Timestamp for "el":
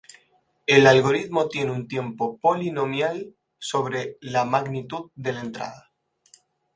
0.65-0.87